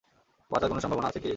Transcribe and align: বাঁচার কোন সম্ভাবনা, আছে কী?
বাঁচার 0.51 0.69
কোন 0.69 0.79
সম্ভাবনা, 0.79 1.07
আছে 1.07 1.19
কী? 1.19 1.29